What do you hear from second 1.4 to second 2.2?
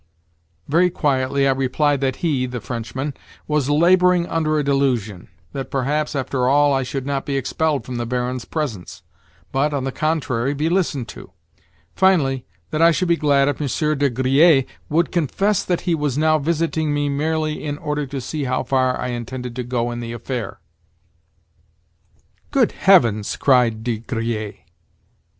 I replied that